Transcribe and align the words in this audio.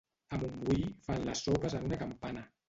A 0.35 0.37
Montbui 0.43 0.87
fan 1.09 1.27
les 1.27 1.45
sopes 1.49 1.77
en 1.81 1.87
una 1.91 2.01
campana. 2.01 2.45